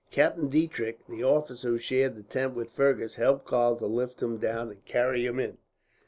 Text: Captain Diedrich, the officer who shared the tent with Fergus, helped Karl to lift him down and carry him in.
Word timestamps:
Captain 0.09 0.49
Diedrich, 0.49 0.97
the 1.07 1.23
officer 1.23 1.67
who 1.69 1.77
shared 1.77 2.15
the 2.15 2.23
tent 2.23 2.55
with 2.55 2.71
Fergus, 2.71 3.13
helped 3.13 3.45
Karl 3.45 3.75
to 3.75 3.85
lift 3.85 4.19
him 4.19 4.37
down 4.37 4.71
and 4.71 4.83
carry 4.83 5.27
him 5.27 5.39
in. 5.39 5.59